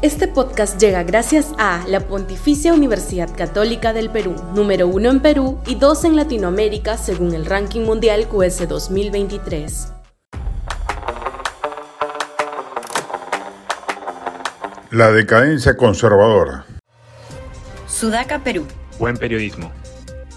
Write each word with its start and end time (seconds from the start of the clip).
Este 0.00 0.28
podcast 0.28 0.80
llega 0.80 1.02
gracias 1.02 1.52
a 1.58 1.84
la 1.88 1.98
Pontificia 1.98 2.72
Universidad 2.72 3.34
Católica 3.36 3.92
del 3.92 4.10
Perú, 4.10 4.36
número 4.54 4.86
uno 4.86 5.10
en 5.10 5.18
Perú 5.18 5.58
y 5.66 5.74
dos 5.74 6.04
en 6.04 6.14
Latinoamérica 6.14 6.96
según 6.96 7.34
el 7.34 7.44
ranking 7.44 7.80
mundial 7.80 8.28
QS 8.28 8.68
2023. 8.68 9.92
La 14.92 15.10
decadencia 15.10 15.76
conservadora. 15.76 16.64
Sudaca, 17.88 18.38
Perú. 18.44 18.68
Buen 19.00 19.16
periodismo. 19.16 19.72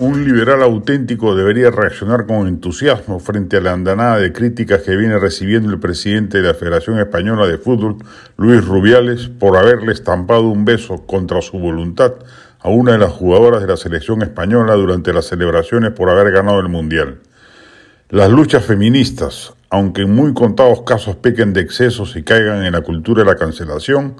Un 0.00 0.24
liberal 0.24 0.62
auténtico 0.62 1.34
debería 1.34 1.72
reaccionar 1.72 2.24
con 2.24 2.46
entusiasmo 2.46 3.18
frente 3.18 3.56
a 3.56 3.60
la 3.60 3.72
andanada 3.72 4.18
de 4.18 4.32
críticas 4.32 4.82
que 4.82 4.96
viene 4.96 5.18
recibiendo 5.18 5.72
el 5.72 5.80
presidente 5.80 6.40
de 6.40 6.46
la 6.46 6.54
Federación 6.54 7.00
Española 7.00 7.48
de 7.48 7.58
Fútbol, 7.58 7.96
Luis 8.36 8.64
Rubiales, 8.64 9.26
por 9.26 9.56
haberle 9.56 9.90
estampado 9.90 10.42
un 10.42 10.64
beso 10.64 11.04
contra 11.04 11.42
su 11.42 11.58
voluntad 11.58 12.12
a 12.60 12.68
una 12.68 12.92
de 12.92 12.98
las 12.98 13.10
jugadoras 13.10 13.60
de 13.60 13.66
la 13.66 13.76
selección 13.76 14.22
española 14.22 14.74
durante 14.74 15.12
las 15.12 15.24
celebraciones 15.24 15.90
por 15.90 16.10
haber 16.10 16.30
ganado 16.30 16.60
el 16.60 16.68
Mundial. 16.68 17.18
Las 18.08 18.30
luchas 18.30 18.64
feministas, 18.64 19.52
aunque 19.68 20.02
en 20.02 20.14
muy 20.14 20.32
contados 20.32 20.82
casos 20.82 21.16
pequen 21.16 21.52
de 21.52 21.62
excesos 21.62 22.14
y 22.14 22.22
caigan 22.22 22.64
en 22.64 22.70
la 22.70 22.82
cultura 22.82 23.24
de 23.24 23.30
la 23.30 23.36
cancelación, 23.36 24.14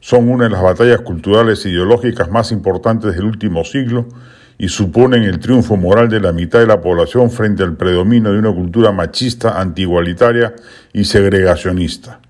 son 0.00 0.28
una 0.28 0.44
de 0.44 0.50
las 0.50 0.62
batallas 0.62 1.00
culturales 1.00 1.64
e 1.64 1.70
ideológicas 1.70 2.28
más 2.28 2.52
importantes 2.52 3.16
del 3.16 3.24
último 3.24 3.64
siglo 3.64 4.08
y 4.58 4.68
suponen 4.68 5.22
el 5.24 5.38
triunfo 5.38 5.76
moral 5.76 6.08
de 6.08 6.20
la 6.20 6.32
mitad 6.32 6.60
de 6.60 6.66
la 6.66 6.80
población 6.80 7.30
frente 7.30 7.62
al 7.62 7.76
predominio 7.76 8.32
de 8.32 8.38
una 8.38 8.52
cultura 8.52 8.92
machista, 8.92 9.60
antigualitaria 9.60 10.54
y 10.92 11.04
segregacionista. 11.04 12.20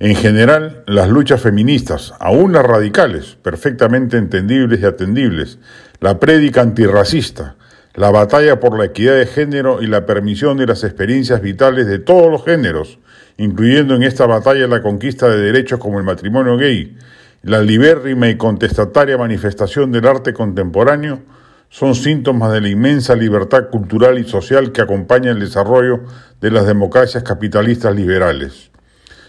En 0.00 0.14
general, 0.14 0.84
las 0.86 1.08
luchas 1.08 1.40
feministas, 1.40 2.14
aún 2.20 2.52
las 2.52 2.64
radicales, 2.64 3.36
perfectamente 3.42 4.16
entendibles 4.16 4.80
y 4.80 4.84
atendibles, 4.84 5.58
la 6.00 6.20
prédica 6.20 6.60
antirracista, 6.60 7.56
la 7.94 8.12
batalla 8.12 8.60
por 8.60 8.78
la 8.78 8.84
equidad 8.84 9.16
de 9.16 9.26
género 9.26 9.82
y 9.82 9.88
la 9.88 10.06
permisión 10.06 10.56
de 10.56 10.66
las 10.66 10.84
experiencias 10.84 11.42
vitales 11.42 11.88
de 11.88 11.98
todos 11.98 12.30
los 12.30 12.44
géneros, 12.44 13.00
incluyendo 13.38 13.96
en 13.96 14.04
esta 14.04 14.26
batalla 14.26 14.68
la 14.68 14.82
conquista 14.82 15.28
de 15.28 15.38
derechos 15.38 15.80
como 15.80 15.98
el 15.98 16.04
matrimonio 16.04 16.56
gay, 16.56 16.96
la 17.42 17.60
libérrima 17.60 18.28
y 18.28 18.36
contestataria 18.36 19.16
manifestación 19.16 19.92
del 19.92 20.06
arte 20.06 20.32
contemporáneo 20.32 21.20
son 21.68 21.94
síntomas 21.94 22.52
de 22.52 22.60
la 22.60 22.68
inmensa 22.68 23.14
libertad 23.14 23.68
cultural 23.70 24.18
y 24.18 24.24
social 24.24 24.72
que 24.72 24.82
acompaña 24.82 25.30
el 25.30 25.38
desarrollo 25.38 26.00
de 26.40 26.50
las 26.50 26.66
democracias 26.66 27.22
capitalistas 27.22 27.94
liberales. 27.94 28.70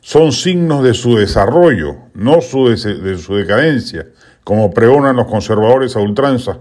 Son 0.00 0.32
signos 0.32 0.82
de 0.82 0.92
su 0.92 1.16
desarrollo, 1.16 1.96
no 2.12 2.40
de 2.40 3.18
su 3.18 3.34
decadencia, 3.36 4.06
como 4.42 4.72
pregonan 4.72 5.16
los 5.16 5.26
conservadores 5.26 5.96
a 5.96 6.00
ultranza, 6.00 6.58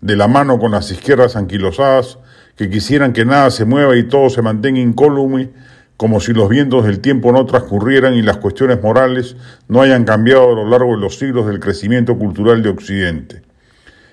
de 0.00 0.16
la 0.16 0.28
mano 0.28 0.58
con 0.58 0.72
las 0.72 0.90
izquierdas 0.90 1.36
anquilosadas 1.36 2.18
que 2.56 2.70
quisieran 2.70 3.12
que 3.12 3.24
nada 3.24 3.50
se 3.50 3.64
mueva 3.64 3.96
y 3.96 4.04
todo 4.04 4.30
se 4.30 4.40
mantenga 4.40 4.80
incólume 4.80 5.50
como 5.96 6.20
si 6.20 6.32
los 6.32 6.48
vientos 6.48 6.84
del 6.84 7.00
tiempo 7.00 7.32
no 7.32 7.46
transcurrieran 7.46 8.14
y 8.14 8.22
las 8.22 8.36
cuestiones 8.36 8.82
morales 8.82 9.36
no 9.68 9.80
hayan 9.80 10.04
cambiado 10.04 10.52
a 10.52 10.54
lo 10.54 10.68
largo 10.68 10.94
de 10.94 11.00
los 11.00 11.18
siglos 11.18 11.46
del 11.46 11.60
crecimiento 11.60 12.18
cultural 12.18 12.62
de 12.62 12.68
Occidente. 12.68 13.42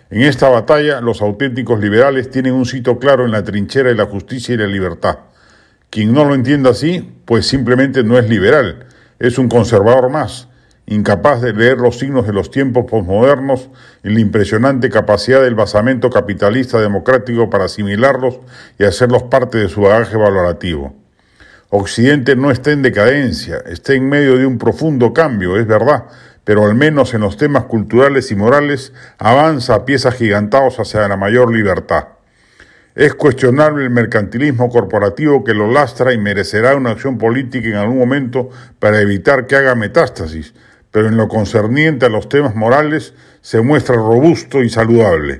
En 0.09 0.21
esta 0.21 0.47
batalla, 0.47 1.01
los 1.01 1.21
auténticos 1.21 1.79
liberales 1.79 2.29
tienen 2.29 2.53
un 2.53 2.65
sitio 2.65 2.99
claro 2.99 3.25
en 3.25 3.31
la 3.31 3.43
trinchera 3.43 3.89
de 3.89 3.95
la 3.95 4.05
justicia 4.05 4.53
y 4.53 4.57
la 4.57 4.67
libertad. 4.67 5.17
Quien 5.89 6.13
no 6.13 6.23
lo 6.23 6.35
entienda 6.35 6.69
así, 6.69 7.11
pues 7.25 7.47
simplemente 7.47 8.03
no 8.03 8.17
es 8.17 8.29
liberal, 8.29 8.85
es 9.19 9.37
un 9.37 9.49
conservador 9.49 10.09
más, 10.09 10.47
incapaz 10.85 11.41
de 11.41 11.53
leer 11.53 11.77
los 11.77 11.99
signos 11.99 12.25
de 12.25 12.33
los 12.33 12.51
tiempos 12.51 12.85
posmodernos 12.89 13.69
y 14.03 14.09
la 14.09 14.19
impresionante 14.19 14.89
capacidad 14.89 15.41
del 15.41 15.55
basamento 15.55 16.09
capitalista 16.09 16.79
democrático 16.79 17.49
para 17.49 17.65
asimilarlos 17.65 18.39
y 18.79 18.83
hacerlos 18.83 19.23
parte 19.23 19.57
de 19.57 19.69
su 19.69 19.81
bagaje 19.81 20.15
valorativo. 20.15 21.02
Occidente 21.75 22.35
no 22.35 22.51
está 22.51 22.69
en 22.69 22.83
decadencia, 22.83 23.63
está 23.65 23.93
en 23.93 24.07
medio 24.07 24.37
de 24.37 24.45
un 24.45 24.59
profundo 24.59 25.11
cambio, 25.11 25.57
es 25.57 25.65
verdad, 25.65 26.03
pero 26.43 26.67
al 26.67 26.75
menos 26.75 27.15
en 27.15 27.21
los 27.21 27.35
temas 27.35 27.63
culturales 27.63 28.29
y 28.29 28.35
morales 28.35 28.93
avanza 29.17 29.73
a 29.73 29.83
pies 29.83 30.05
hacia 30.05 31.07
la 31.07 31.17
mayor 31.17 31.51
libertad. 31.51 32.09
Es 32.93 33.15
cuestionable 33.15 33.85
el 33.85 33.89
mercantilismo 33.89 34.69
corporativo 34.69 35.43
que 35.43 35.55
lo 35.55 35.71
lastra 35.71 36.13
y 36.13 36.19
merecerá 36.19 36.75
una 36.75 36.91
acción 36.91 37.17
política 37.17 37.67
en 37.69 37.77
algún 37.77 37.97
momento 37.97 38.51
para 38.77 39.01
evitar 39.01 39.47
que 39.47 39.55
haga 39.55 39.73
metástasis, 39.73 40.53
pero 40.91 41.07
en 41.07 41.17
lo 41.17 41.27
concerniente 41.27 42.05
a 42.05 42.09
los 42.09 42.29
temas 42.29 42.53
morales 42.53 43.15
se 43.41 43.61
muestra 43.61 43.95
robusto 43.95 44.61
y 44.61 44.69
saludable. 44.69 45.39